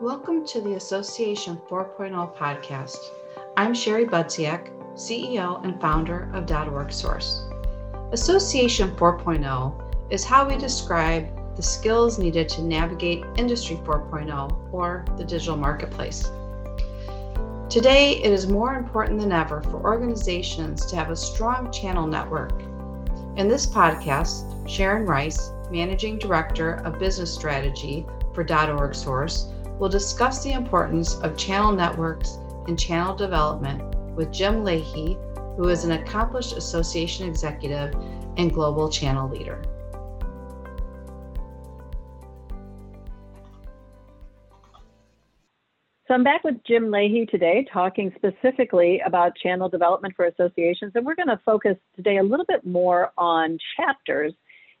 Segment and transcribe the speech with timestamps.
[0.00, 2.98] Welcome to the Association 4.0 podcast.
[3.56, 7.42] I'm Sherry Budziak, CEO and founder of .org Source.
[8.12, 11.26] Association 4.0 is how we describe
[11.56, 16.30] the skills needed to navigate Industry 4.0 or the digital marketplace.
[17.68, 22.62] Today, it is more important than ever for organizations to have a strong channel network.
[23.36, 30.42] In this podcast, Sharon Rice, Managing Director of Business Strategy for .org Source, we'll discuss
[30.42, 33.82] the importance of channel networks and channel development
[34.14, 35.16] with Jim Lahey,
[35.56, 37.94] who is an accomplished association executive
[38.36, 39.62] and global channel leader.
[46.06, 50.92] So I'm back with Jim Lahey today, talking specifically about channel development for associations.
[50.94, 54.32] And we're going to focus today a little bit more on chapters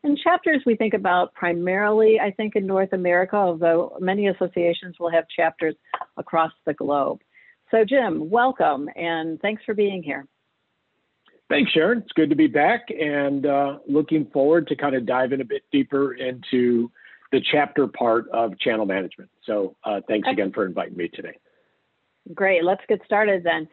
[0.04, 5.10] in chapters, we think about primarily, I think, in North America, although many associations will
[5.10, 5.74] have chapters
[6.16, 7.20] across the globe.
[7.70, 10.26] So, Jim, welcome and thanks for being here.
[11.50, 11.98] Thanks, Sharon.
[11.98, 15.62] It's good to be back and uh, looking forward to kind of diving a bit
[15.72, 16.90] deeper into
[17.32, 19.30] the chapter part of channel management.
[19.44, 21.36] So, uh, thanks again for inviting me today.
[22.34, 22.64] Great.
[22.64, 23.68] Let's get started then.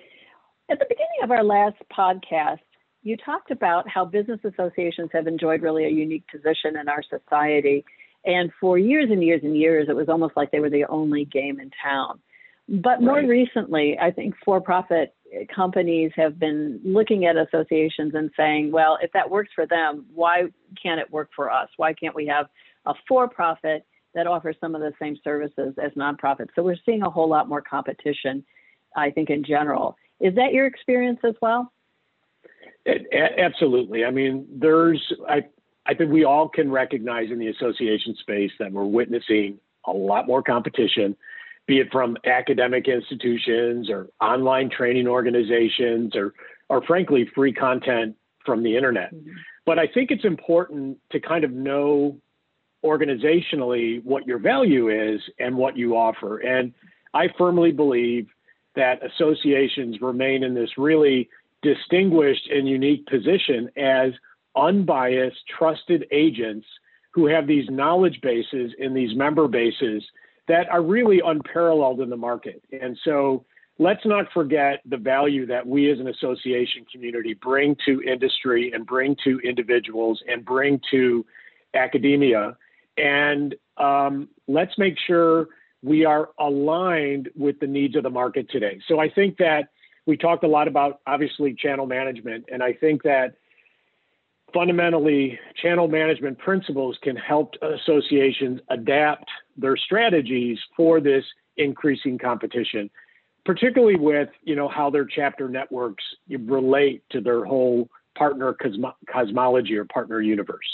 [0.70, 2.60] At the beginning of our last podcast,
[3.06, 7.86] you talked about how business associations have enjoyed really a unique position in our society.
[8.26, 11.24] And for years and years and years, it was almost like they were the only
[11.24, 12.20] game in town.
[12.68, 13.28] But more right.
[13.28, 15.14] recently, I think for profit
[15.56, 20.46] companies have been looking at associations and saying, well, if that works for them, why
[20.82, 21.70] can't it work for us?
[21.78, 22.48] Why can't we have
[22.88, 26.50] a for profit that offers some of the same services as nonprofits?
[26.56, 28.44] So we're seeing a whole lot more competition,
[28.96, 29.96] I think, in general.
[30.20, 31.72] Is that your experience as well?
[32.88, 34.06] Absolutely.
[34.06, 35.46] I mean, there's, I,
[35.86, 40.28] I think we all can recognize in the association space that we're witnessing a lot
[40.28, 41.16] more competition,
[41.68, 46.34] be it from academic institutions or online training organizations or,
[46.70, 49.14] or frankly, free content from the internet.
[49.14, 49.32] Mm-hmm.
[49.66, 52.18] But I think it's important to kind of know
[52.84, 56.38] organizationally what your value is and what you offer.
[56.38, 56.72] And
[57.16, 58.28] I firmly believe
[58.76, 61.30] that associations remain in this really
[61.66, 64.12] distinguished and unique position as
[64.56, 66.66] unbiased, trusted agents
[67.12, 70.04] who have these knowledge bases and these member bases
[70.48, 72.62] that are really unparalleled in the market.
[72.72, 73.46] And so
[73.80, 78.86] let's not forget the value that we as an association community bring to industry and
[78.86, 81.26] bring to individuals and bring to
[81.74, 82.56] academia.
[82.98, 85.48] And um, let's make sure
[85.82, 88.80] we are aligned with the needs of the market today.
[88.88, 89.70] So I think that
[90.06, 93.36] we talked a lot about obviously channel management, and I think that
[94.54, 99.26] fundamentally channel management principles can help associations adapt
[99.58, 101.26] their strategies for this
[101.58, 102.90] increasing competition
[103.46, 107.88] particularly with you know how their chapter networks relate to their whole
[108.18, 110.66] partner cosmo- cosmology or partner universe.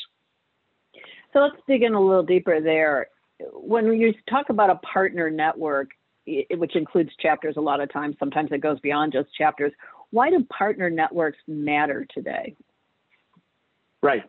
[1.33, 3.07] So let's dig in a little deeper there.
[3.53, 5.89] When you talk about a partner network
[6.51, 8.15] which includes chapters a lot of times.
[8.19, 9.71] Sometimes it goes beyond just chapters.
[10.11, 12.55] Why do partner networks matter today?
[14.03, 14.23] Right.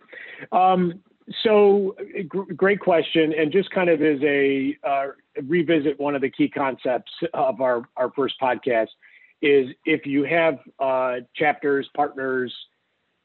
[0.52, 1.00] Um,
[1.42, 1.96] so,
[2.56, 3.32] great question.
[3.32, 5.06] And just kind of as a uh,
[5.44, 8.88] revisit one of the key concepts of our, our first podcast
[9.40, 12.52] is if you have uh, chapters, partners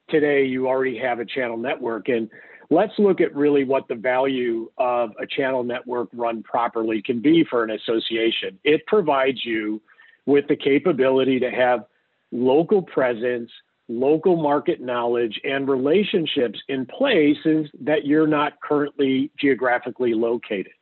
[0.09, 2.08] today, you already have a channel network.
[2.09, 2.30] And
[2.69, 7.45] let's look at really what the value of a channel network run properly can be
[7.50, 8.59] for an association.
[8.63, 9.81] It provides you
[10.25, 11.85] with the capability to have
[12.31, 13.50] local presence,
[13.88, 20.73] local market knowledge, and relationships in places that you're not currently geographically located.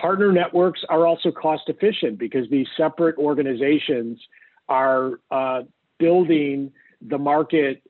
[0.00, 4.20] Partner networks are also cost efficient because these separate organizations
[4.68, 5.62] are uh,
[6.00, 7.82] building the market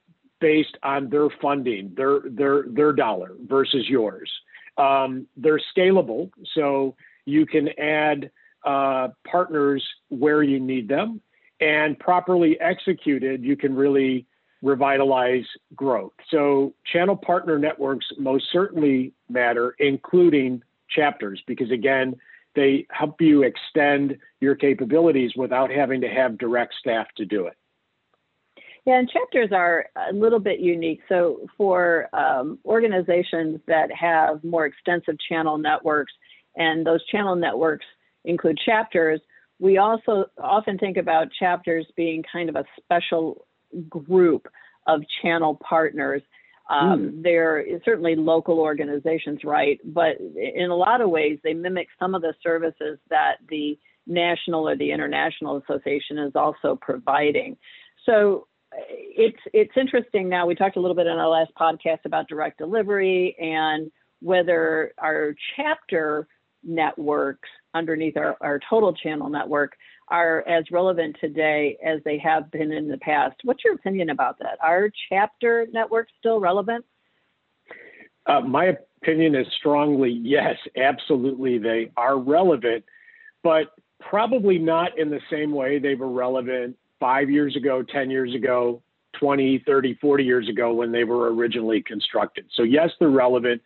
[0.44, 4.30] based on their funding, their their their dollar versus yours.
[4.76, 8.30] Um, they're scalable, so you can add
[8.62, 11.22] uh, partners where you need them,
[11.62, 14.26] and properly executed, you can really
[14.60, 16.12] revitalize growth.
[16.30, 22.16] So channel partner networks most certainly matter, including chapters, because again,
[22.54, 27.56] they help you extend your capabilities without having to have direct staff to do it.
[28.86, 31.00] Yeah, and chapters are a little bit unique.
[31.08, 36.12] So, for um, organizations that have more extensive channel networks,
[36.56, 37.86] and those channel networks
[38.24, 39.20] include chapters,
[39.58, 43.46] we also often think about chapters being kind of a special
[43.88, 44.48] group
[44.86, 46.22] of channel partners.
[46.68, 47.22] Um, mm.
[47.22, 49.80] They're certainly local organizations, right?
[49.84, 54.68] But in a lot of ways, they mimic some of the services that the national
[54.68, 57.56] or the international association is also providing.
[58.04, 58.46] So
[58.78, 60.46] it's it's interesting now.
[60.46, 63.90] We talked a little bit in our last podcast about direct delivery and
[64.20, 66.26] whether our chapter
[66.62, 69.72] networks underneath our, our total channel network
[70.08, 73.36] are as relevant today as they have been in the past.
[73.44, 74.58] What's your opinion about that?
[74.62, 76.84] Are chapter networks still relevant?
[78.26, 82.84] Uh, my opinion is strongly yes, absolutely, they are relevant,
[83.42, 88.34] but probably not in the same way they were relevant five years ago, 10 years
[88.34, 88.82] ago,
[89.18, 92.46] 20, 30, 40 years ago when they were originally constructed.
[92.54, 93.62] So, yes, they're relevant,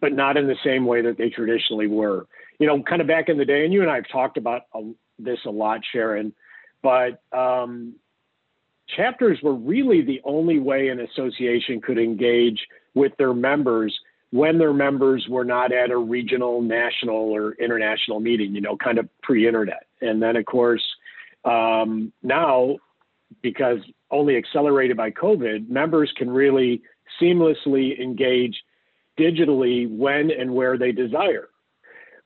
[0.00, 2.26] but not in the same way that they traditionally were.
[2.58, 4.62] You know, kind of back in the day, and you and I have talked about
[5.18, 6.32] this a lot, Sharon,
[6.82, 7.94] but um,
[8.96, 12.60] chapters were really the only way an association could engage
[12.94, 13.98] with their members
[14.30, 18.98] when their members were not at a regional, national, or international meeting, you know, kind
[18.98, 19.86] of pre internet.
[20.00, 20.82] And then, of course,
[21.44, 22.76] um, now,
[23.42, 23.78] because
[24.10, 26.82] only accelerated by COVID, members can really
[27.20, 28.62] seamlessly engage
[29.18, 31.48] digitally when and where they desire.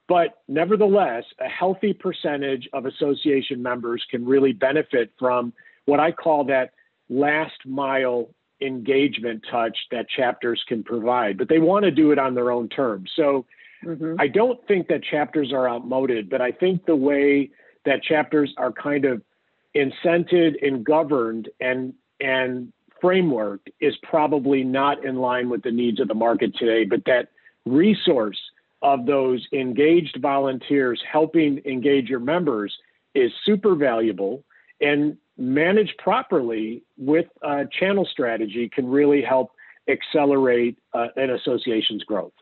[0.08, 5.52] But nevertheless, a healthy percentage of association members can really benefit from
[5.86, 6.72] what I call that
[7.08, 8.28] last mile
[8.60, 12.68] engagement touch that chapters can provide, but they want to do it on their own
[12.68, 13.10] terms.
[13.14, 13.44] So
[13.84, 14.14] mm-hmm.
[14.18, 17.50] I don't think that chapters are outmoded, but I think the way
[17.86, 19.22] that chapters are kind of
[19.74, 26.08] incented and governed and and framework is probably not in line with the needs of
[26.08, 27.28] the market today, but that
[27.66, 28.38] resource
[28.82, 32.74] of those engaged volunteers helping engage your members
[33.14, 34.44] is super valuable
[34.80, 39.50] and managed properly with a channel strategy can really help
[39.88, 42.32] accelerate uh, an association's growth.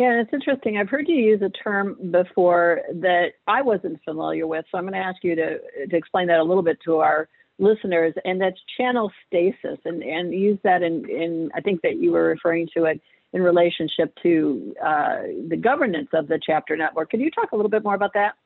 [0.00, 0.78] Yeah, it's interesting.
[0.78, 4.94] I've heard you use a term before that I wasn't familiar with, so I'm going
[4.94, 5.58] to ask you to,
[5.88, 10.32] to explain that a little bit to our listeners, and that's channel stasis, and, and
[10.32, 12.98] use that in, in, I think that you were referring to it
[13.34, 15.16] in relationship to uh,
[15.50, 17.10] the governance of the chapter network.
[17.10, 18.36] Can you talk a little bit more about that?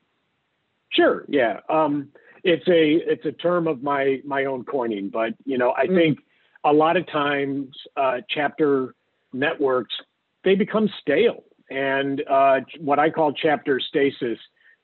[0.91, 1.23] Sure.
[1.29, 1.61] Yeah.
[1.69, 2.09] Um,
[2.43, 5.95] it's a it's a term of my my own coining, but you know I mm.
[5.95, 6.19] think
[6.65, 8.93] a lot of times uh, chapter
[9.31, 9.95] networks
[10.45, 11.43] they become stale.
[11.69, 14.39] And uh, what I call chapter stasis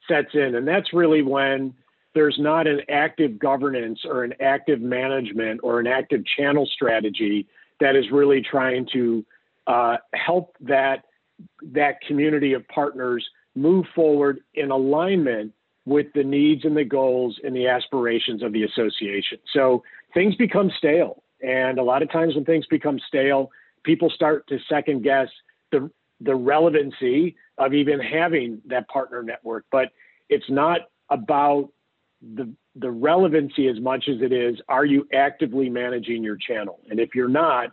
[0.07, 0.55] sets in.
[0.55, 1.73] And that's really when
[2.13, 7.47] there's not an active governance or an active management or an active channel strategy
[7.79, 9.25] that is really trying to
[9.67, 11.05] uh, help that
[11.61, 13.25] that community of partners
[13.55, 15.53] move forward in alignment
[15.85, 19.39] with the needs and the goals and the aspirations of the association.
[19.53, 21.23] So things become stale.
[21.41, 23.49] And a lot of times when things become stale,
[23.83, 25.29] people start to second guess
[25.71, 25.89] the
[26.19, 29.65] the relevancy of even having that partner network.
[29.71, 29.89] But
[30.29, 31.69] it's not about
[32.21, 36.79] the the relevancy as much as it is are you actively managing your channel?
[36.89, 37.71] And if you're not,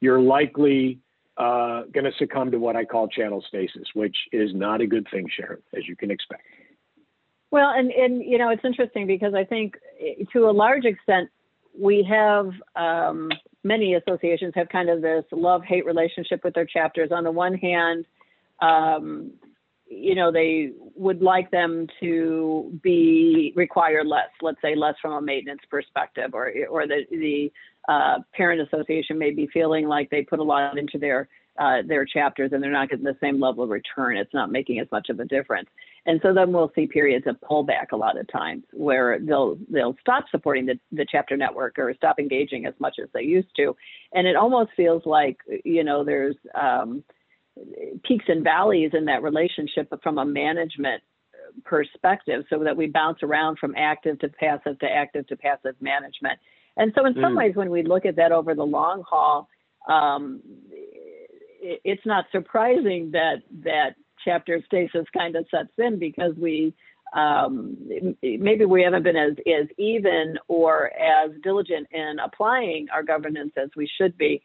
[0.00, 0.98] you're likely
[1.36, 5.06] uh, going to succumb to what I call channel stasis, which is not a good
[5.10, 6.42] thing, Sharon, as you can expect.
[7.50, 11.30] Well, and and you know it's interesting because I think eh, to a large extent
[11.78, 13.30] we have um,
[13.64, 17.10] many associations have kind of this love hate relationship with their chapters.
[17.12, 18.06] On the one hand,
[18.60, 19.32] um,
[19.88, 25.20] you know, they would like them to be required less, let's say less from a
[25.20, 27.52] maintenance perspective, or or the the
[27.88, 32.04] uh, parent association may be feeling like they put a lot into their uh, their
[32.04, 34.16] chapters and they're not getting the same level of return.
[34.16, 35.68] It's not making as much of a difference.
[36.06, 39.96] And so then we'll see periods of pullback a lot of times where they'll they'll
[40.00, 43.76] stop supporting the, the chapter network or stop engaging as much as they used to.
[44.12, 47.04] And it almost feels like, you know, there's um,
[48.04, 51.02] peaks and valleys in that relationship from a management
[51.64, 56.38] perspective so that we bounce around from active to passive to active to passive management.
[56.76, 57.38] And so in some mm.
[57.38, 59.48] ways, when we look at that over the long haul,
[59.88, 60.40] um,
[61.60, 66.74] it, it's not surprising that that chapter stasis kind of sets in because we
[67.12, 67.76] um,
[68.22, 73.68] maybe we haven't been as, as even or as diligent in applying our governance as
[73.76, 74.40] we should be.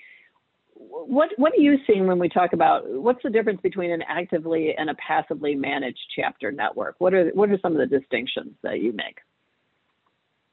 [0.74, 4.76] What what are you seeing when we talk about what's the difference between an actively
[4.78, 6.96] and a passively managed chapter network?
[6.98, 9.20] What are what are some of the distinctions that you make?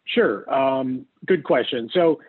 [0.05, 1.91] Sure, um, good question.
[1.93, 2.21] So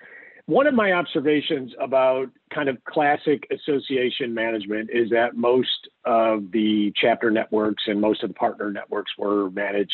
[0.45, 6.91] one of my observations about kind of classic association management is that most of the
[6.95, 9.93] chapter networks and most of the partner networks were managed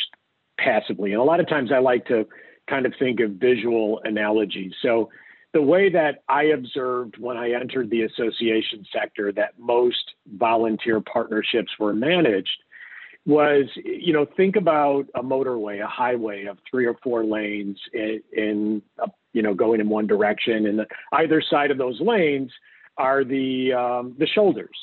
[0.58, 1.12] passively.
[1.12, 2.28] And a lot of times I like to
[2.68, 4.74] kind of think of visual analogies.
[4.82, 5.10] So
[5.54, 11.72] the way that I observed when I entered the association sector that most volunteer partnerships
[11.80, 12.50] were managed
[13.26, 18.22] was, you know, think about a motorway, a highway of three or four lanes in,
[18.32, 18.82] in
[19.34, 22.52] you know, going in one direction, and the, either side of those lanes
[22.98, 24.78] are the um, the shoulders.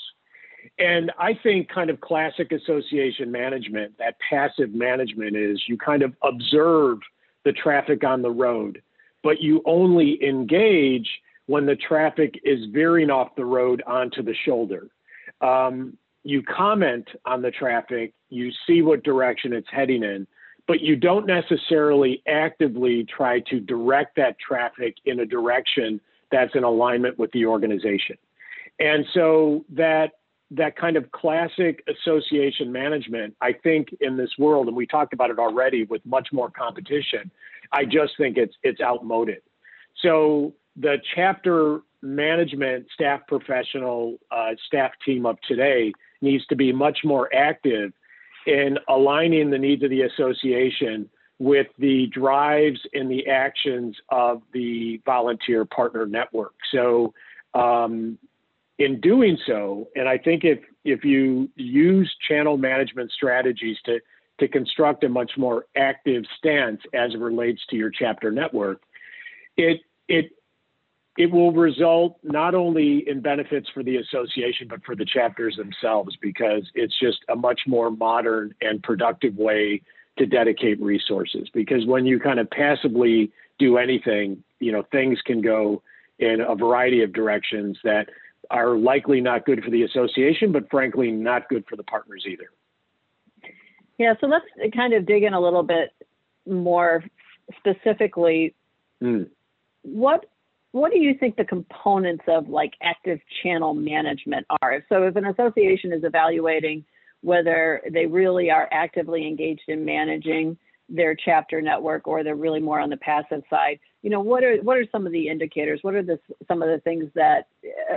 [0.78, 6.14] And I think kind of classic association management, that passive management is you kind of
[6.22, 6.98] observe
[7.44, 8.82] the traffic on the road
[9.26, 11.08] but you only engage
[11.46, 14.86] when the traffic is veering off the road onto the shoulder.
[15.40, 20.26] Um, you comment on the traffic, you see what direction it's heading in,
[20.66, 26.00] but you don't necessarily actively try to direct that traffic in a direction
[26.32, 28.16] that's in alignment with the organization.
[28.80, 30.14] And so that
[30.50, 35.30] that kind of classic association management, I think in this world, and we talked about
[35.30, 37.30] it already with much more competition,
[37.70, 39.42] I just think it's it's outmoded.
[40.02, 46.98] So the chapter management staff professional uh, staff team of today needs to be much
[47.04, 47.92] more active
[48.46, 51.08] in aligning the needs of the association
[51.38, 56.54] with the drives and the actions of the volunteer partner network.
[56.72, 57.12] So
[57.54, 58.18] um,
[58.78, 64.00] in doing so, and I think if if you use channel management strategies to
[64.38, 68.82] to construct a much more active stance as it relates to your chapter network,
[69.56, 70.32] it it
[71.18, 76.16] it will result not only in benefits for the association but for the chapters themselves
[76.20, 79.80] because it's just a much more modern and productive way
[80.18, 85.40] to dedicate resources because when you kind of passively do anything you know things can
[85.40, 85.82] go
[86.18, 88.08] in a variety of directions that
[88.50, 92.50] are likely not good for the association, but frankly, not good for the partners either.
[93.98, 94.44] Yeah, so let's
[94.74, 95.90] kind of dig in a little bit
[96.46, 97.02] more
[97.58, 98.54] specifically.
[99.02, 99.28] Mm.
[99.82, 100.26] What
[100.76, 104.84] what do you think the components of like active channel management are?
[104.90, 106.84] So if an association is evaluating
[107.22, 110.58] whether they really are actively engaged in managing
[110.90, 114.58] their chapter network or they're really more on the passive side you know what are
[114.58, 115.80] what are some of the indicators?
[115.82, 117.48] What are the some of the things that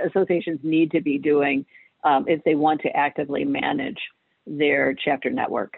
[0.03, 1.67] associations need to be doing
[2.03, 3.99] um, if they want to actively manage
[4.47, 5.77] their chapter network?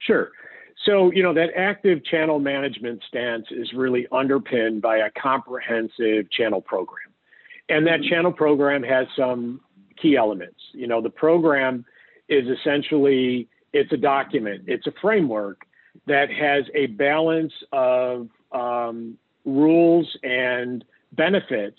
[0.00, 0.30] Sure
[0.84, 6.60] so you know that active channel management stance is really underpinned by a comprehensive channel
[6.60, 7.08] program
[7.68, 8.10] and that mm-hmm.
[8.10, 9.60] channel program has some
[10.00, 11.84] key elements you know the program
[12.28, 15.66] is essentially it's a document it's a framework
[16.06, 21.78] that has a balance of um, rules and benefits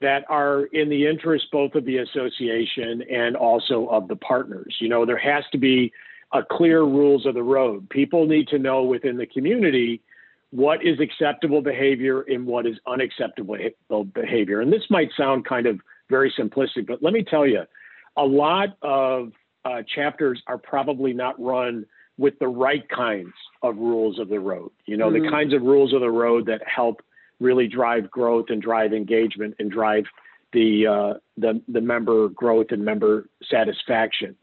[0.00, 4.76] that are in the interest both of the association and also of the partners.
[4.80, 5.92] You know, there has to be
[6.32, 7.88] a clear rules of the road.
[7.90, 10.00] People need to know within the community
[10.50, 13.56] what is acceptable behavior and what is unacceptable
[14.12, 14.60] behavior.
[14.60, 17.62] And this might sound kind of very simplistic, but let me tell you,
[18.16, 19.32] a lot of
[19.64, 21.86] uh, chapters are probably not run
[22.18, 23.32] with the right kinds
[23.62, 24.70] of rules of the road.
[24.86, 25.24] You know, mm-hmm.
[25.24, 27.02] the kinds of rules of the road that help
[27.38, 30.04] really drive growth and drive engagement and drive
[30.52, 34.36] the uh, the, the member growth and member satisfaction.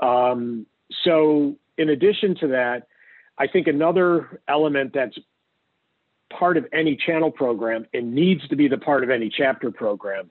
[0.00, 0.66] Um,
[1.04, 2.86] so, in addition to that,
[3.38, 5.18] I think another element that's
[6.36, 10.30] part of any channel program and needs to be the part of any chapter program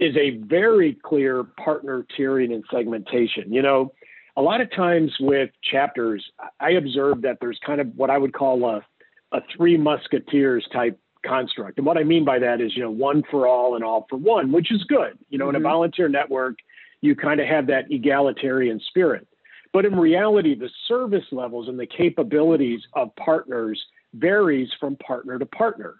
[0.00, 3.52] is a very clear partner tiering and segmentation.
[3.52, 3.92] You know,
[4.36, 6.24] a lot of times with chapters,
[6.60, 8.84] I observe that there's kind of what I would call a,
[9.32, 11.78] a three musketeers type construct.
[11.78, 14.16] And what I mean by that is, you know, one for all and all for
[14.16, 15.18] one, which is good.
[15.28, 15.50] You know, mm-hmm.
[15.50, 15.72] in a mm-hmm.
[15.72, 16.56] volunteer network,
[17.00, 19.26] you kind of have that egalitarian spirit.
[19.74, 25.46] But in reality, the service levels and the capabilities of partners varies from partner to
[25.46, 25.96] partner.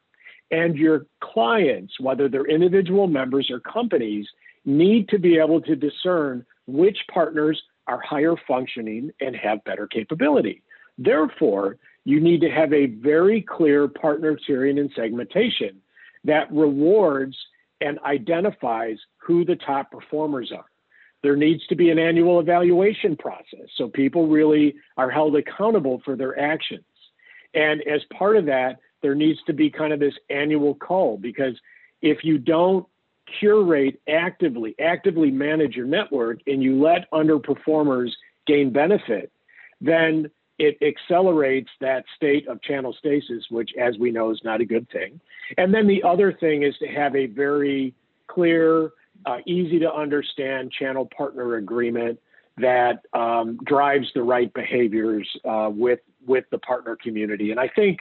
[0.52, 4.28] And your clients, whether they're individual members or companies,
[4.64, 10.62] need to be able to discern which partners are higher functioning and have better capability.
[10.96, 15.82] Therefore, you need to have a very clear partner tiering and segmentation
[16.22, 17.36] that rewards
[17.80, 20.66] and identifies who the top performers are.
[21.24, 26.16] There needs to be an annual evaluation process so people really are held accountable for
[26.16, 26.84] their actions.
[27.54, 31.54] And as part of that, there needs to be kind of this annual call because
[32.02, 32.86] if you don't
[33.40, 38.10] curate actively, actively manage your network, and you let underperformers
[38.46, 39.32] gain benefit,
[39.80, 44.64] then it accelerates that state of channel stasis, which, as we know, is not a
[44.66, 45.18] good thing.
[45.56, 47.94] And then the other thing is to have a very
[48.26, 48.90] clear,
[49.26, 52.20] uh, easy to understand channel partner agreement
[52.58, 57.50] that um, drives the right behaviors uh, with with the partner community.
[57.50, 57.98] And I think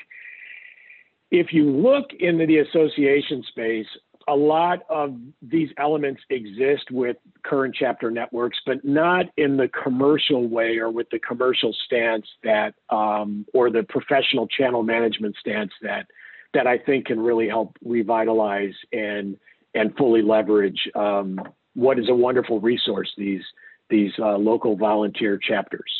[1.31, 3.87] if you look into the association space,
[4.27, 10.47] a lot of these elements exist with current chapter networks, but not in the commercial
[10.47, 16.07] way or with the commercial stance that, um, or the professional channel management stance that,
[16.53, 19.37] that I think can really help revitalize and
[19.73, 21.39] and fully leverage um,
[21.73, 23.41] what is a wonderful resource these
[23.89, 25.91] these uh, local volunteer chapters.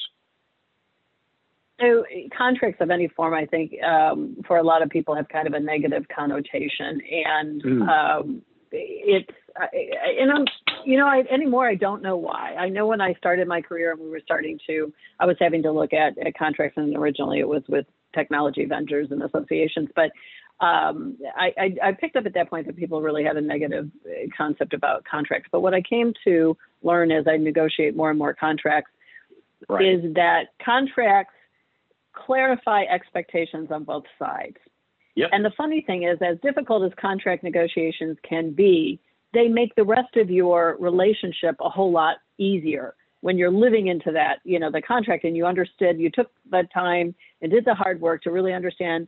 [1.80, 5.48] So contracts of any form, I think, um, for a lot of people have kind
[5.48, 7.90] of a negative connotation, and mm.
[7.90, 9.30] um, it's
[10.20, 10.46] and I'm
[10.86, 12.56] you know I, anymore I don't know why.
[12.58, 15.64] I know when I started my career and we were starting to, I was having
[15.64, 20.12] to look at, at contracts, and originally it was with technology vendors and associations, but
[20.64, 23.92] um, I, I, I, picked up at that point that people really had a negative
[24.06, 25.50] uh, concept about contracts.
[25.52, 28.90] But what I came to learn as I negotiate more and more contracts
[29.68, 29.86] right.
[29.86, 31.34] is that contracts
[32.14, 34.56] clarify expectations on both sides.
[35.16, 35.32] Yep.
[35.34, 39.02] And the funny thing is, as difficult as contract negotiations can be,
[39.34, 44.12] they make the rest of your relationship a whole lot easier when you're living into
[44.12, 47.74] that, you know, the contract and you understood, you took the time and did the
[47.74, 49.08] hard work to really understand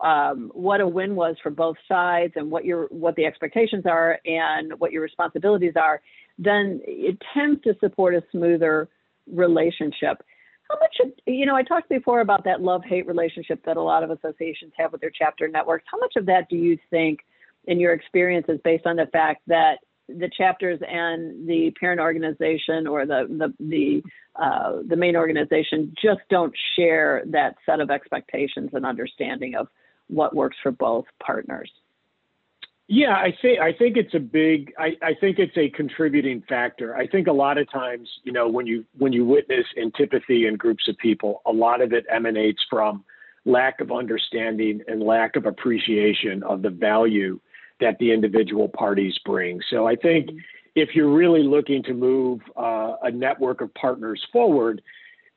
[0.00, 4.18] um, what a win was for both sides and what your what the expectations are
[4.24, 6.00] and what your responsibilities are,
[6.38, 8.88] then it tends to support a smoother
[9.30, 10.22] relationship.
[10.68, 14.04] How much, you know, I talked before about that love hate relationship that a lot
[14.04, 15.84] of associations have with their chapter networks.
[15.90, 17.20] How much of that do you think,
[17.66, 19.78] in your experience, is based on the fact that
[20.08, 24.02] the chapters and the parent organization or the the the,
[24.40, 29.68] uh, the main organization just don't share that set of expectations and understanding of
[30.10, 31.70] what works for both partners.
[32.92, 34.72] Yeah, I think I think it's a big.
[34.76, 36.96] I, I think it's a contributing factor.
[36.96, 40.56] I think a lot of times, you know, when you when you witness antipathy in
[40.56, 43.04] groups of people, a lot of it emanates from
[43.44, 47.38] lack of understanding and lack of appreciation of the value
[47.78, 49.60] that the individual parties bring.
[49.70, 50.30] So I think
[50.74, 54.82] if you're really looking to move uh, a network of partners forward,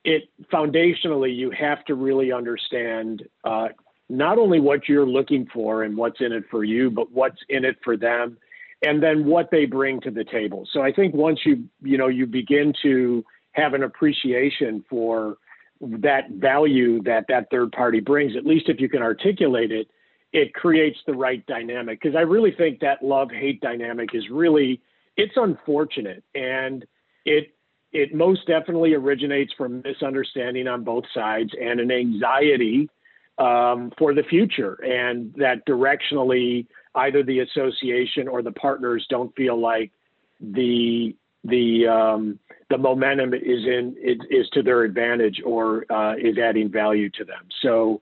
[0.03, 3.69] it foundationally you have to really understand uh,
[4.09, 7.65] not only what you're looking for and what's in it for you, but what's in
[7.65, 8.37] it for them,
[8.85, 10.67] and then what they bring to the table.
[10.71, 15.37] So I think once you you know you begin to have an appreciation for
[15.81, 19.87] that value that that third party brings, at least if you can articulate it,
[20.31, 22.01] it creates the right dynamic.
[22.01, 24.81] Because I really think that love hate dynamic is really
[25.15, 26.85] it's unfortunate and
[27.25, 27.53] it
[27.91, 32.89] it most definitely originates from misunderstanding on both sides and an anxiety
[33.37, 39.59] um, for the future, and that directionally either the association or the partners don't feel
[39.59, 39.91] like
[40.39, 46.37] the the um, the momentum is in is, is to their advantage or uh, is
[46.37, 47.47] adding value to them.
[47.61, 48.01] So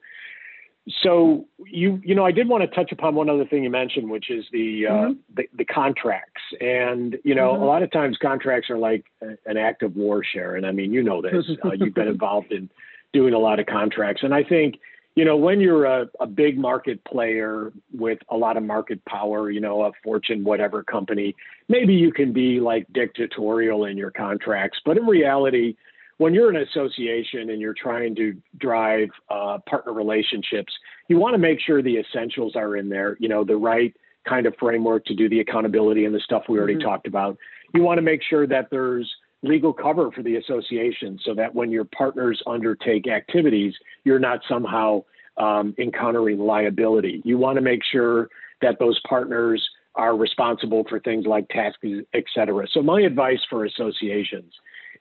[1.04, 4.10] so you you know I did want to touch upon one other thing you mentioned,
[4.10, 5.14] which is the uh, mm-hmm.
[5.36, 7.64] the, the, contracts, and you know mm-hmm.
[7.64, 9.06] a lot of times contracts are like
[9.46, 10.66] an act of war, Sharon.
[10.66, 11.46] I mean you know this.
[11.64, 12.70] uh, you've been involved in
[13.14, 14.80] doing a lot of contracts, and I think
[15.16, 19.52] you know, when you're a, a big market player with a lot of market power,
[19.52, 21.36] you know, a Fortune whatever company,
[21.68, 24.80] maybe you can be like dictatorial in your contracts.
[24.86, 25.76] But in reality,
[26.18, 30.72] when you're an association and you're trying to drive uh, partner relationships,
[31.10, 33.94] you want to make sure the essentials are in there, you know, the right
[34.28, 36.88] kind of framework to do the accountability and the stuff we already mm-hmm.
[36.88, 37.38] talked about.
[37.74, 39.12] You want to make sure that there's
[39.44, 43.74] legal cover for the association so that when your partners undertake activities,
[44.04, 45.04] you're not somehow
[45.38, 47.22] um, encountering liability.
[47.26, 48.30] You want to make sure
[48.62, 52.68] that those partners are responsible for things like taxes, et cetera.
[52.72, 54.54] So my advice for associations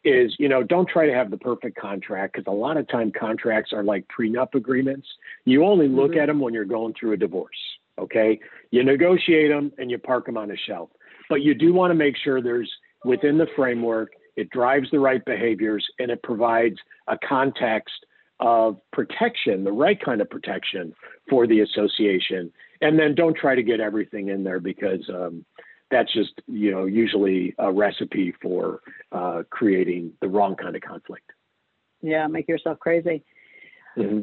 [0.03, 3.13] is, you know, don't try to have the perfect contract because a lot of time
[3.13, 5.07] contracts are like prenup agreements.
[5.45, 6.21] You only look mm-hmm.
[6.21, 7.51] at them when you're going through a divorce.
[7.99, 10.89] Okay, you negotiate them and you park them on a shelf,
[11.29, 12.71] but you do want to make sure there's
[13.05, 16.77] within the framework it drives the right behaviors, and it provides
[17.09, 18.07] a context
[18.39, 20.95] of protection, the right kind of protection
[21.29, 22.53] for the association.
[22.81, 25.45] And then don't try to get everything in there because um,
[25.91, 28.81] that's just you know usually a recipe for
[29.13, 31.31] uh, creating the wrong kind of conflict.
[32.03, 33.25] Yeah, make yourself crazy.
[33.97, 34.21] Mm-hmm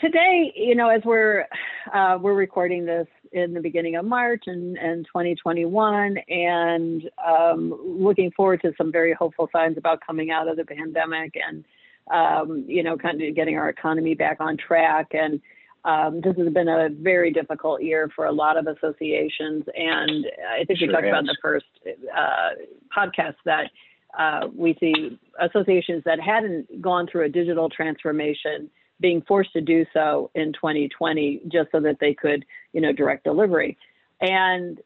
[0.00, 1.46] today, you know, as we're
[1.92, 8.30] uh, we're recording this in the beginning of March and, and 2021, and um, looking
[8.32, 11.64] forward to some very hopeful signs about coming out of the pandemic and
[12.10, 15.08] um, you know, kind of getting our economy back on track.
[15.12, 15.40] And
[15.84, 20.64] um, this has been a very difficult year for a lot of associations, and I
[20.64, 21.10] think sure we talked has.
[21.10, 21.66] about in the first
[22.16, 22.50] uh,
[22.96, 23.70] podcast that.
[24.16, 29.84] Uh, we see associations that hadn't gone through a digital transformation being forced to do
[29.92, 33.76] so in 2020 just so that they could, you know, direct delivery.
[34.20, 34.80] And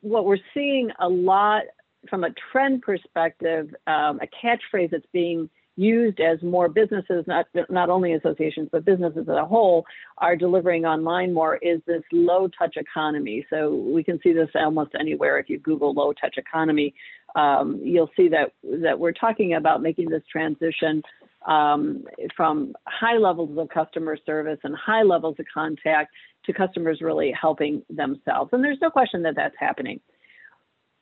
[0.00, 1.64] what we're seeing a lot
[2.08, 7.88] from a trend perspective, um, a catchphrase that's being used as more businesses, not not
[7.88, 9.86] only associations but businesses as a whole,
[10.18, 13.46] are delivering online more is this low touch economy.
[13.48, 15.38] So we can see this almost anywhere.
[15.38, 16.94] If you Google low touch economy,
[17.36, 21.02] um, you'll see that that we're talking about making this transition
[21.46, 22.04] um,
[22.36, 26.12] from high levels of customer service and high levels of contact
[26.46, 28.50] to customers really helping themselves.
[28.52, 30.00] And there's no question that that's happening.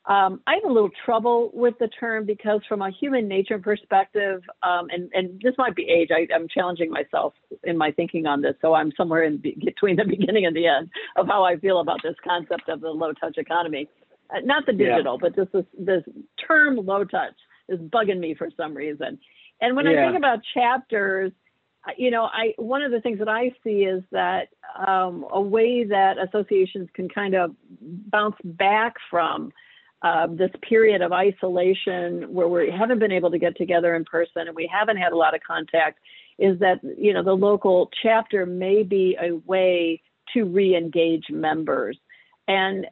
[0.07, 4.41] Um, I have a little trouble with the term because, from a human nature perspective,
[4.63, 8.41] um, and, and this might be age, I, am challenging myself in my thinking on
[8.41, 8.55] this.
[8.63, 12.01] So I'm somewhere in between the beginning and the end of how I feel about
[12.03, 13.89] this concept of the low touch economy.
[14.35, 15.29] Uh, not the digital, yeah.
[15.29, 16.03] but this, this, this
[16.47, 17.35] term low touch
[17.69, 19.19] is bugging me for some reason.
[19.61, 19.93] And when yeah.
[19.93, 21.33] I think about chapters,
[21.97, 24.49] you know, I one of the things that I see is that
[24.87, 29.53] um, a way that associations can kind of bounce back from
[30.03, 34.47] uh, this period of isolation where we haven't been able to get together in person
[34.47, 35.99] and we haven't had a lot of contact
[36.39, 40.01] is that you know the local chapter may be a way
[40.33, 41.99] to re-engage members
[42.49, 42.87] and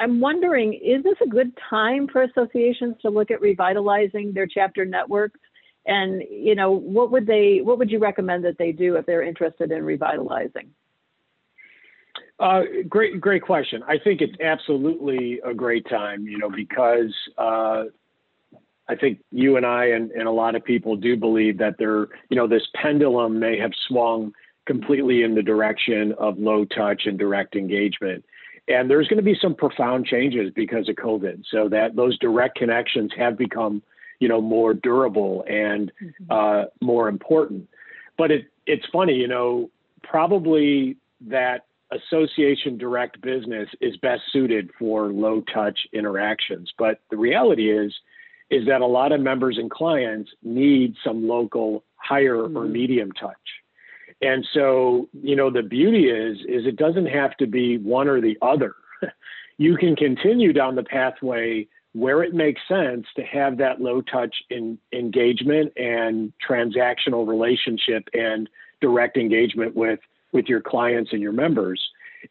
[0.00, 4.84] i'm wondering is this a good time for associations to look at revitalizing their chapter
[4.84, 5.40] networks
[5.86, 9.22] and you know what would they what would you recommend that they do if they're
[9.22, 10.70] interested in revitalizing
[12.40, 13.82] uh, great, great question.
[13.86, 17.84] I think it's absolutely a great time, you know, because uh,
[18.88, 22.08] I think you and I and, and a lot of people do believe that there,
[22.28, 24.32] you know, this pendulum may have swung
[24.66, 28.24] completely in the direction of low touch and direct engagement.
[28.66, 31.44] And there's going to be some profound changes because of COVID.
[31.50, 33.82] So that those direct connections have become,
[34.20, 36.30] you know, more durable and mm-hmm.
[36.30, 37.68] uh, more important.
[38.16, 39.70] But it, it's funny, you know,
[40.02, 40.96] probably
[41.28, 46.72] that association direct business is best suited for low touch interactions.
[46.78, 47.92] But the reality is,
[48.50, 52.56] is that a lot of members and clients need some local higher mm-hmm.
[52.56, 53.36] or medium touch.
[54.20, 58.20] And so, you know, the beauty is, is it doesn't have to be one or
[58.20, 58.74] the other.
[59.58, 64.36] you can continue down the pathway where it makes sense to have that low touch
[64.50, 68.48] in engagement and transactional relationship and
[68.80, 70.00] direct engagement with
[70.32, 71.80] with your clients and your members.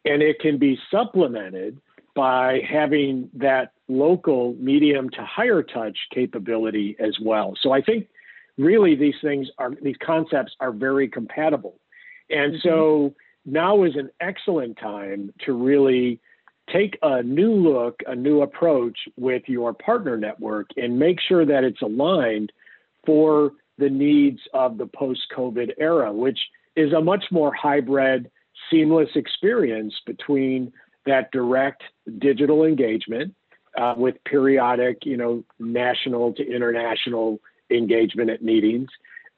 [0.04, 1.80] And it can be supplemented
[2.14, 7.54] by having that local medium to higher touch capability as well.
[7.60, 8.08] So I think
[8.58, 11.80] really these things are, these concepts are very compatible.
[12.30, 12.68] And mm-hmm.
[12.68, 13.14] so
[13.46, 16.20] now is an excellent time to really
[16.72, 21.64] take a new look, a new approach with your partner network and make sure that
[21.64, 22.52] it's aligned
[23.06, 26.38] for the needs of the post COVID era, which
[26.76, 28.30] is a much more hybrid,
[28.70, 30.72] seamless experience between
[31.06, 31.82] that direct
[32.18, 33.34] digital engagement
[33.76, 38.88] uh, with periodic, you know, national to international engagement at meetings,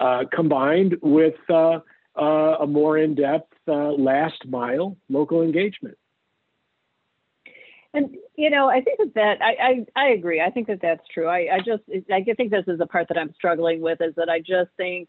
[0.01, 1.79] uh, combined with uh,
[2.19, 5.97] uh a more in-depth uh, last mile local engagement.
[7.95, 10.41] And you know, I think that, that I, I, I agree.
[10.41, 11.29] I think that that's true.
[11.29, 14.29] I, I just I think this is the part that I'm struggling with is that
[14.29, 15.09] I just think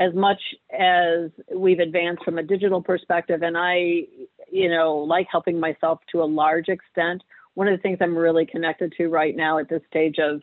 [0.00, 0.40] as much
[0.72, 4.06] as we've advanced from a digital perspective, and I,
[4.50, 7.22] you know, like helping myself to a large extent.
[7.54, 10.42] One of the things I'm really connected to right now at this stage of,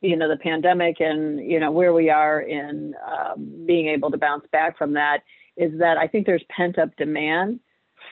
[0.00, 4.16] you know, the pandemic and you know where we are in um, being able to
[4.16, 5.18] bounce back from that
[5.56, 7.60] is that I think there's pent up demand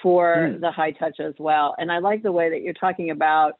[0.07, 0.61] for mm.
[0.61, 1.75] the high touch as well.
[1.79, 3.55] And I like the way that you're talking about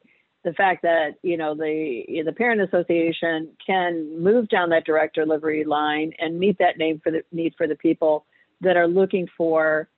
[0.45, 5.65] the fact that you know the the parent association can move down that direct delivery
[5.65, 8.25] line and meet that name for the need for the people
[8.61, 9.89] that are looking for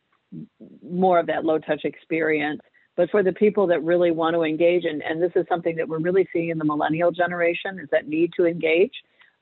[0.81, 2.61] more of that low touch experience
[2.97, 5.87] but for the people that really want to engage and, and this is something that
[5.87, 8.93] we're really seeing in the millennial generation is that need to engage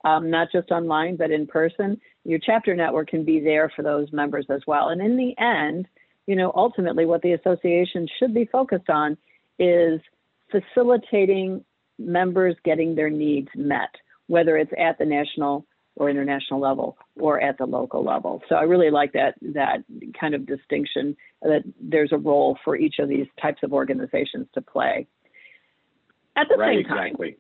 [0.03, 4.11] um, not just online but in person your chapter network can be there for those
[4.11, 5.87] members as well and in the end
[6.27, 9.17] you know ultimately what the association should be focused on
[9.57, 9.99] is
[10.51, 11.63] facilitating
[11.97, 13.89] members getting their needs met,
[14.27, 18.41] whether it's at the national or international level or at the local level.
[18.47, 19.83] So I really like that that
[20.19, 24.61] kind of distinction that there's a role for each of these types of organizations to
[24.61, 25.07] play.
[26.35, 27.37] At the right, same time, exactly.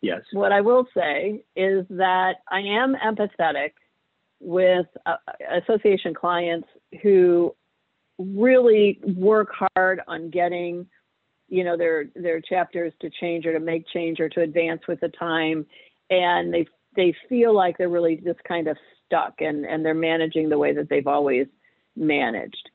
[0.00, 0.20] yes.
[0.32, 3.72] What I will say is that I am empathetic
[4.40, 5.16] with uh,
[5.62, 6.66] association clients
[7.02, 7.54] who
[8.20, 10.86] really work hard on getting
[11.48, 15.00] you know their their chapters to change or to make change or to advance with
[15.00, 15.66] the time
[16.10, 20.48] and they they feel like they're really just kind of stuck and, and they're managing
[20.48, 21.46] the way that they've always
[21.96, 22.70] managed.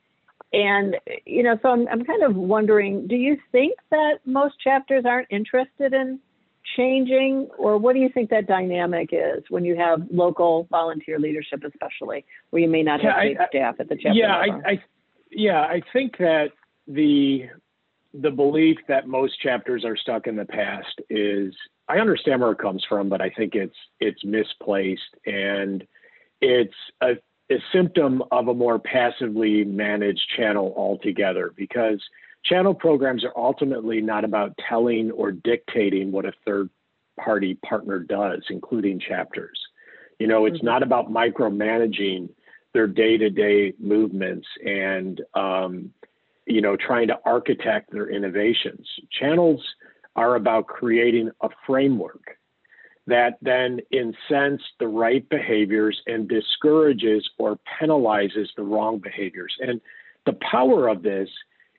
[0.52, 5.04] And, you know, so I'm, I'm kind of wondering do you think that most chapters
[5.06, 6.20] aren't interested in
[6.76, 11.62] changing, or what do you think that dynamic is when you have local volunteer leadership,
[11.64, 14.18] especially where you may not have yeah, paid staff at the chapter?
[14.18, 14.82] Yeah, I, I,
[15.30, 16.52] yeah, I think that
[16.86, 17.46] the
[18.14, 21.54] the belief that most chapters are stuck in the past is
[21.88, 25.86] I understand where it comes from, but I think it's it's misplaced and
[26.40, 27.12] it's a,
[27.50, 32.02] a symptom of a more passively managed channel altogether because
[32.44, 36.70] channel programs are ultimately not about telling or dictating what a third
[37.18, 39.58] party partner does, including chapters.
[40.18, 40.66] You know, it's mm-hmm.
[40.66, 42.30] not about micromanaging
[42.76, 45.90] their day to day movements and um,
[46.44, 48.86] you know, trying to architect their innovations.
[49.18, 49.62] Channels
[50.14, 52.36] are about creating a framework
[53.06, 59.54] that then incents the right behaviors and discourages or penalizes the wrong behaviors.
[59.60, 59.80] And
[60.26, 61.28] the power of this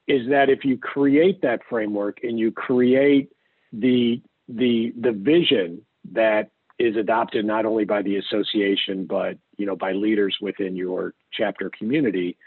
[0.07, 3.29] is that if you create that framework and you create
[3.71, 5.81] the the the vision
[6.13, 11.13] that is adopted not only by the association but you know by leaders within your
[11.31, 12.37] chapter community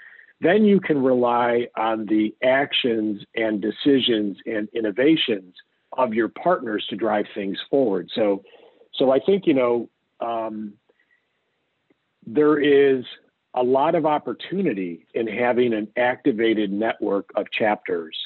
[0.40, 5.54] then you can rely on the actions and decisions and innovations
[5.92, 8.10] of your partners to drive things forward.
[8.14, 8.42] So,
[8.94, 9.88] so I think you know
[10.20, 10.74] um,
[12.26, 13.04] there is
[13.54, 18.16] a lot of opportunity in having an activated network of chapters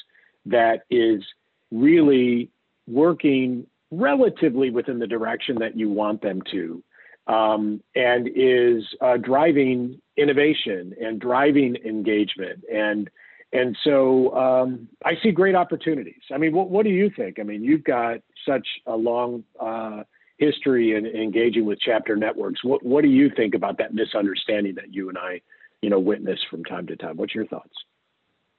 [0.45, 1.23] that is
[1.71, 2.49] really
[2.87, 6.83] working relatively within the direction that you want them to
[7.27, 13.09] um, and is uh, driving innovation and driving engagement and
[13.53, 16.21] and so um, I see great opportunities.
[16.33, 17.39] I mean, what, what do you think?
[17.39, 20.03] I mean, you've got such a long uh,
[20.37, 22.63] history in, in engaging with chapter networks.
[22.63, 25.41] What what do you think about that misunderstanding that you and I,
[25.81, 27.17] you know, witness from time to time?
[27.17, 27.73] What's your thoughts?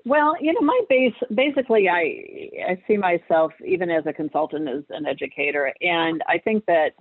[0.06, 4.84] Well, you know, my base basically, I I see myself even as a consultant as
[4.90, 6.92] an educator, and I think that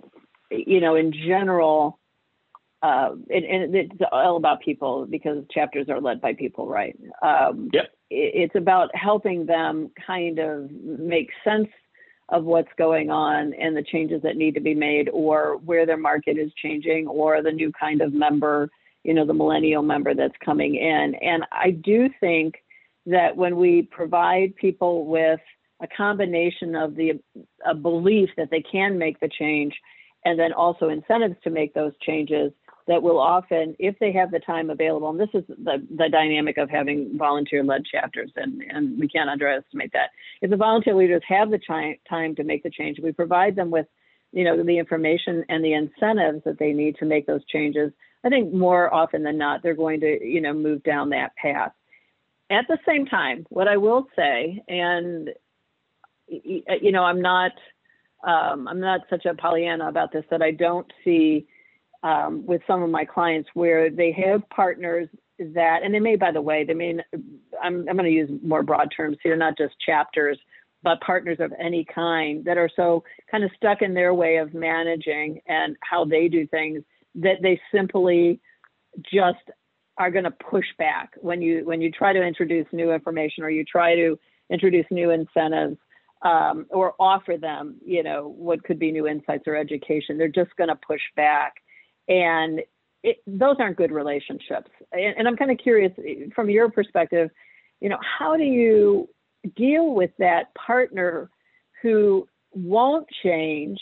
[0.50, 2.00] you know, in general,
[2.82, 6.98] uh, and, and, it's all about people because chapters are led by people, right?
[7.22, 7.92] Um, yep.
[8.10, 11.68] It's about helping them kind of make sense
[12.30, 15.96] of what's going on and the changes that need to be made, or where their
[15.96, 18.68] market is changing, or the new kind of member,
[19.04, 21.14] you know, the millennial member that's coming in.
[21.22, 22.56] And I do think
[23.06, 25.40] that when we provide people with
[25.80, 27.12] a combination of the
[27.64, 29.74] a belief that they can make the change
[30.24, 32.52] and then also incentives to make those changes
[32.88, 36.56] that will often, if they have the time available, and this is the, the dynamic
[36.56, 40.10] of having volunteer led chapters, and, and we can't underestimate that.
[40.40, 43.70] If the volunteer leaders have the chi- time to make the change, we provide them
[43.70, 43.86] with
[44.32, 47.92] you know the information and the incentives that they need to make those changes
[48.24, 51.72] i think more often than not they're going to you know move down that path
[52.50, 55.30] at the same time what i will say and
[56.28, 57.52] you know i'm not
[58.26, 61.46] um, I'm not such a Pollyanna about this that I don't see
[62.02, 66.32] um, with some of my clients where they have partners that, and they may, by
[66.32, 66.96] the way, they may,
[67.62, 70.38] I'm, I'm going to use more broad terms here, not just chapters,
[70.82, 74.54] but partners of any kind that are so kind of stuck in their way of
[74.54, 76.82] managing and how they do things
[77.14, 78.40] that they simply
[79.02, 79.38] just
[79.98, 83.50] are going to push back when you when you try to introduce new information or
[83.50, 84.18] you try to
[84.50, 85.76] introduce new incentives
[86.22, 90.18] um, or offer them, you know, what could be new insights or education.
[90.18, 91.54] They're just going to push back,
[92.08, 92.60] and
[93.02, 94.70] it, those aren't good relationships.
[94.92, 95.92] And, and I'm kind of curious
[96.34, 97.30] from your perspective,
[97.80, 99.08] you know, how do you
[99.54, 101.30] deal with that partner
[101.82, 103.78] who won't change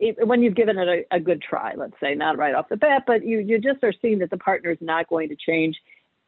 [0.00, 3.04] when you've given it a, a, good try, let's say, not right off the bat,
[3.06, 5.76] but you, you just are seeing that the partner is not going to change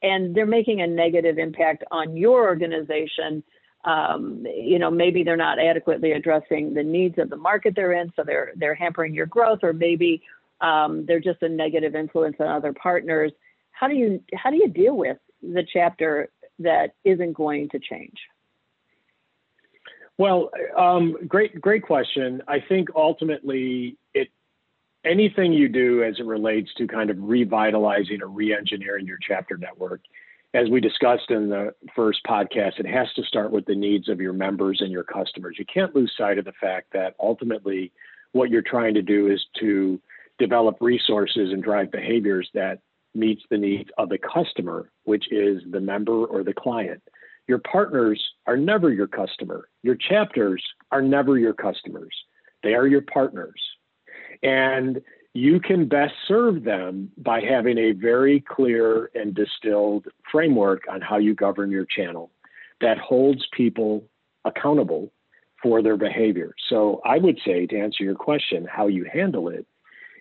[0.03, 3.43] and they're making a negative impact on your organization
[3.85, 8.13] um, you know maybe they're not adequately addressing the needs of the market they're in
[8.15, 10.23] so they're they're hampering your growth or maybe
[10.63, 13.33] um, they're just a negative influence on other partners.
[13.73, 16.31] How do you how do you deal with the chapter
[16.61, 18.17] that isn't going to change
[20.19, 24.29] well um, great great question i think ultimately it
[25.05, 30.01] anything you do as it relates to kind of revitalizing or re-engineering your chapter network
[30.55, 34.21] as we discussed in the first podcast, it has to start with the needs of
[34.21, 35.57] your members and your customers.
[35.59, 37.91] You can't lose sight of the fact that ultimately
[38.33, 40.01] what you're trying to do is to
[40.39, 42.81] develop resources and drive behaviors that
[43.15, 47.03] meets the needs of the customer, which is the member or the client.
[47.49, 49.69] Your partners are never your customer.
[49.83, 52.15] Your chapters are never your customers.
[52.63, 53.61] They are your partners.
[54.43, 55.03] And
[55.35, 61.19] you can best serve them by having a very clear and distilled framework on how
[61.19, 62.31] you govern your channel
[62.81, 64.05] that holds people
[64.45, 65.13] accountable
[65.63, 66.55] for their behavior.
[66.69, 69.67] So I would say, to answer your question, how you handle it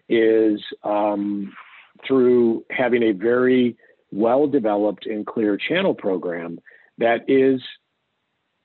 [0.07, 1.53] is um,
[2.07, 3.75] through having a very
[4.11, 6.59] well developed and clear channel program
[7.01, 7.61] that is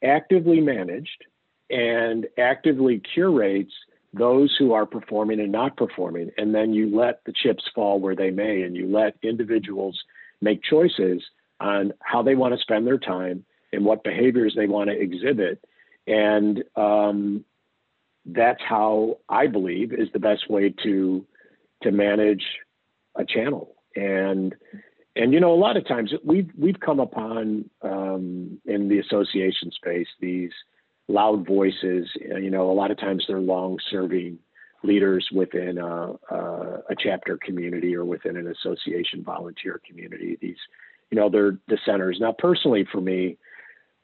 [0.05, 1.25] actively managed
[1.71, 3.73] and actively curates
[4.13, 6.31] those who are performing and not performing.
[6.37, 9.99] And then you let the chips fall where they may, and you let individuals
[10.41, 11.23] make choices
[11.61, 15.65] on how they want to spend their time and what behaviors they want to exhibit.
[16.07, 17.45] And um,
[18.27, 21.27] that's how I believe is the best way to
[21.83, 22.45] to manage
[23.17, 23.75] a channel.
[23.95, 24.55] And
[25.17, 29.73] and you know, a lot of times we've we've come upon um, in the association
[29.73, 30.53] space these
[31.09, 32.09] loud voices.
[32.21, 34.39] You know, a lot of times they're long-serving
[34.83, 36.37] leaders within a, a,
[36.91, 40.37] a, chapter community or within an association volunteer community.
[40.41, 40.59] These,
[41.11, 42.19] you know, they're dissenters.
[42.21, 43.39] Now, personally, for me,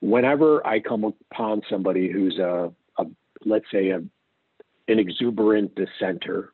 [0.01, 3.05] whenever I come upon somebody who's a, a
[3.45, 3.99] let's say, a,
[4.89, 6.53] an exuberant dissenter,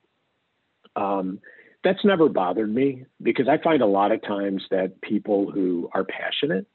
[0.96, 1.38] um,
[1.84, 6.04] that's never bothered me because I find a lot of times that people who are
[6.04, 6.66] passionate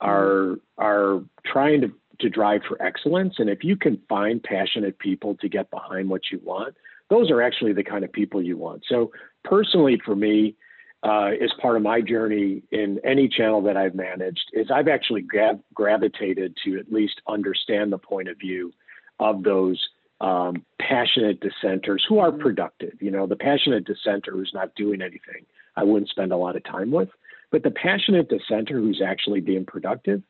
[0.00, 3.34] are are trying to to drive for excellence.
[3.38, 6.76] And if you can find passionate people to get behind what you want,
[7.08, 8.84] those are actually the kind of people you want.
[8.88, 9.10] So,
[9.44, 10.54] personally, for me,
[11.02, 15.22] uh, as part of my journey in any channel that I've managed, is I've actually
[15.22, 18.72] gra- gravitated to at least understand the point of view
[19.18, 19.82] of those
[20.20, 22.40] um, passionate dissenters who are mm-hmm.
[22.40, 22.94] productive.
[23.00, 26.64] You know, the passionate dissenter who's not doing anything, I wouldn't spend a lot of
[26.64, 27.08] time with.
[27.50, 30.22] But the passionate dissenter who's actually being productive,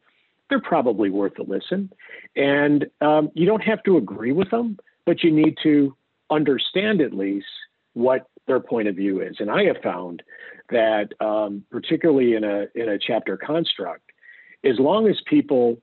[0.48, 1.92] they're probably worth a listen.
[2.34, 5.94] And um, you don't have to agree with them, but you need to
[6.30, 7.46] understand at least
[7.92, 9.36] what their point of view is.
[9.38, 10.22] And I have found
[10.70, 14.10] that, um, particularly in a in a chapter construct,
[14.64, 15.78] as long as people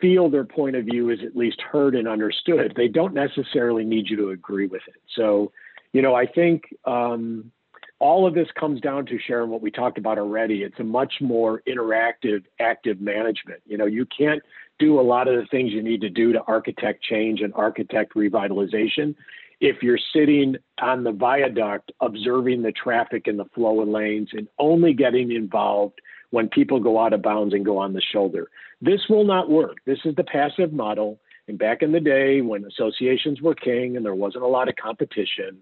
[0.00, 4.08] feel their point of view is at least heard and understood, they don't necessarily need
[4.08, 5.00] you to agree with it.
[5.16, 5.52] So,
[5.92, 7.50] you know, I think um,
[7.98, 10.62] all of this comes down to sharing what we talked about already.
[10.62, 13.62] It's a much more interactive, active management.
[13.66, 14.42] You know, you can't
[14.78, 18.14] do a lot of the things you need to do to architect change and architect
[18.14, 19.14] revitalization
[19.60, 24.48] if you're sitting on the viaduct observing the traffic and the flow of lanes and
[24.58, 28.48] only getting involved when people go out of bounds and go on the shoulder.
[28.80, 29.78] This will not work.
[29.86, 31.20] This is the passive model.
[31.48, 34.76] And back in the day when associations were king and there wasn't a lot of
[34.76, 35.58] competition,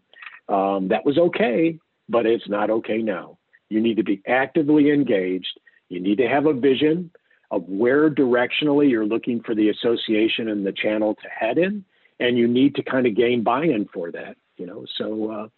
[0.48, 1.78] um, that was okay
[2.09, 3.38] but it's not okay now.
[3.68, 5.61] You need to be actively engaged.
[5.88, 7.11] You need to have a vision
[7.50, 11.85] of where directionally you're looking for the association and the channel to head in,
[12.20, 14.37] and you need to kind of gain buy-in for that.
[14.57, 15.48] You know, so uh,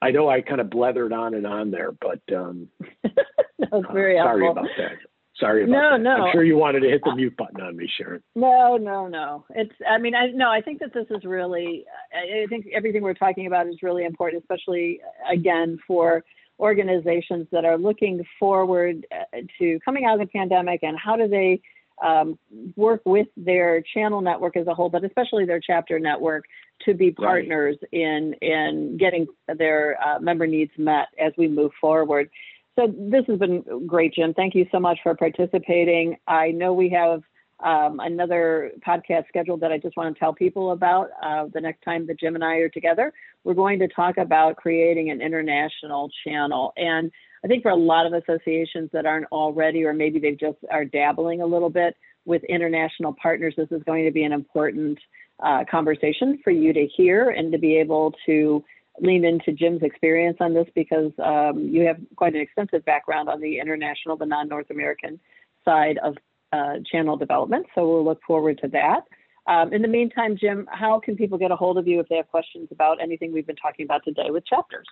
[0.00, 2.68] I know I kind of blethered on and on there, but um,
[3.02, 4.64] that was very uh, sorry helpful.
[4.64, 4.92] about that.
[5.40, 6.02] Sorry about no, that.
[6.02, 8.22] No, I'm sure you wanted to hit the mute button on me, Sharon.
[8.34, 9.44] No, no, no.
[9.50, 9.72] It's.
[9.88, 10.50] I mean, I no.
[10.50, 11.84] I think that this is really.
[12.12, 16.24] I think everything we're talking about is really important, especially again for
[16.58, 21.28] organizations that are looking forward uh, to coming out of the pandemic and how do
[21.28, 21.60] they
[22.04, 22.38] um,
[22.76, 26.44] work with their channel network as a whole, but especially their chapter network
[26.84, 28.00] to be partners right.
[28.00, 32.30] in in getting their uh, member needs met as we move forward.
[32.78, 34.32] So this has been great, Jim.
[34.34, 36.16] Thank you so much for participating.
[36.28, 37.22] I know we have
[37.58, 41.82] um, another podcast scheduled that I just want to tell people about uh, the next
[41.82, 43.12] time that Jim and I are together.
[43.42, 46.72] We're going to talk about creating an international channel.
[46.76, 47.10] And
[47.44, 50.84] I think for a lot of associations that aren't already, or maybe they just are
[50.84, 55.00] dabbling a little bit with international partners, this is going to be an important
[55.40, 58.62] uh, conversation for you to hear and to be able to
[59.00, 63.40] lean into Jim's experience on this because um, you have quite an extensive background on
[63.40, 65.20] the international, the non North American
[65.64, 66.16] side of
[66.52, 67.66] uh, channel development.
[67.74, 69.02] So we'll look forward to that.
[69.46, 72.16] Um, in the meantime, Jim, how can people get a hold of you if they
[72.16, 74.86] have questions about anything we've been talking about today with chapters?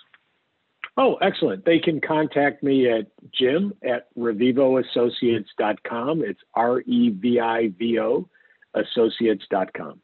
[0.99, 1.67] Oh, excellent.
[1.67, 6.25] They can contact me at jim at revivoassociates.com.
[6.25, 8.31] It's R E V I V O
[8.75, 10.01] associates.com.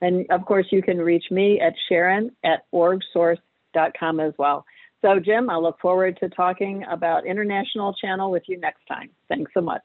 [0.00, 4.64] And of course, you can reach me at Sharon at orgsource.com as well.
[5.02, 9.10] So, Jim, I look forward to talking about International Channel with you next time.
[9.28, 9.82] Thanks so much.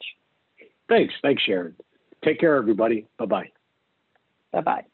[0.89, 1.13] Thanks.
[1.21, 1.75] Thanks, Sharon.
[2.23, 3.07] Take care, everybody.
[3.17, 3.49] Bye bye.
[4.51, 4.85] Bye bye.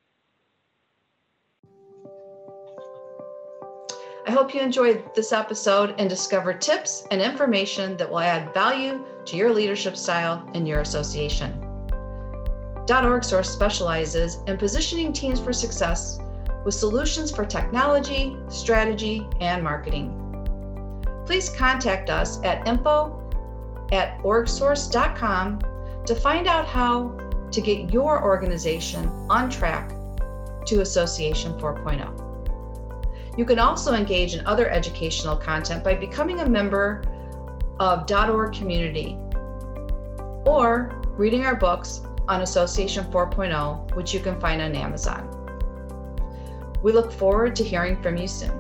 [4.27, 9.03] I hope you enjoyed this episode and discovered tips and information that will add value
[9.25, 11.60] to your leadership style and your association.
[12.91, 16.19] .org Source specializes in positioning teams for success
[16.65, 20.17] with solutions for technology, strategy, and marketing.
[21.25, 23.17] Please contact us at info
[23.91, 25.61] at orgsource.com
[26.05, 27.17] to find out how
[27.51, 29.93] to get your organization on track
[30.65, 33.37] to Association 4.0.
[33.37, 37.03] You can also engage in other educational content by becoming a member
[37.79, 39.17] of .org community
[40.45, 45.27] or reading our books on Association 4.0, which you can find on Amazon.
[46.81, 48.51] We look forward to hearing from you soon.